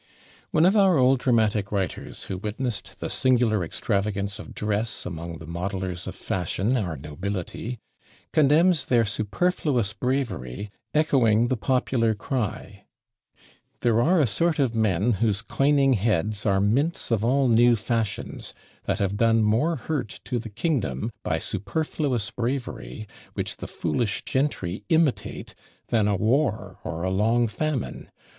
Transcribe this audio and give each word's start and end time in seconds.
One 0.49 0.65
of 0.65 0.75
our 0.75 0.97
old 0.97 1.19
dramatic 1.19 1.71
writers, 1.71 2.23
who 2.23 2.39
witnessed 2.39 2.99
the 3.01 3.07
singular 3.07 3.63
extravagance 3.63 4.39
of 4.39 4.55
dress 4.55 5.05
among 5.05 5.37
the 5.37 5.45
modellers 5.45 6.07
of 6.07 6.15
fashion, 6.15 6.75
our 6.75 6.97
nobility, 6.97 7.77
condemns 8.33 8.87
their 8.87 9.05
"superfluous 9.05 9.93
bravery," 9.93 10.71
echoing 10.95 11.49
the 11.49 11.55
popular 11.55 12.15
cry 12.15 12.85
"There 13.81 14.01
are 14.01 14.19
a 14.19 14.25
sort 14.25 14.57
of 14.57 14.73
men, 14.73 15.11
whose 15.11 15.43
coining 15.43 15.93
heads 15.93 16.47
Are 16.47 16.59
mints 16.59 17.11
of 17.11 17.23
all 17.23 17.47
new 17.47 17.75
fashions, 17.75 18.55
that 18.85 18.97
have 18.97 19.17
done 19.17 19.43
More 19.43 19.75
hurt 19.75 20.19
to 20.25 20.39
the 20.39 20.49
kingdom, 20.49 21.11
by 21.21 21.37
superfluous 21.37 22.31
bravery, 22.31 23.05
Which 23.35 23.57
the 23.57 23.67
foolish 23.67 24.25
gentry 24.25 24.83
imitate, 24.89 25.53
than 25.89 26.07
a 26.07 26.15
war 26.15 26.79
Or 26.83 27.03
a 27.03 27.11
long 27.11 27.47
famine. 27.47 28.09